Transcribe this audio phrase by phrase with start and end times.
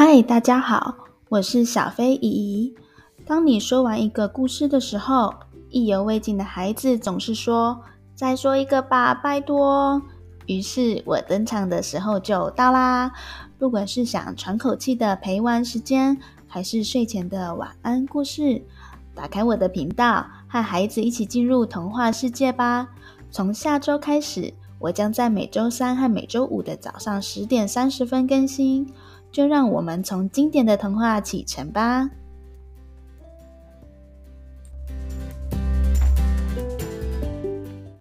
[0.00, 0.94] 嗨，大家好，
[1.28, 2.72] 我是小飞姨姨。
[3.26, 5.34] 当你说完一个故事的时候，
[5.70, 7.80] 意犹未尽的孩子总是说
[8.14, 10.00] ：“再说一个吧，拜托。”
[10.46, 13.10] 于是我登场的时候就到啦。
[13.58, 18.62] 不管是想喘口气的陪玩时间，还是睡前的晚安故事，
[19.16, 22.90] 打开我的频道，和孩子一起进入童话世界吧。
[23.32, 28.94] 从下周开始，我将在每周三和每周五的早上十点三十分更新。
[29.30, 32.08] 就让我们从经典的童话启程吧。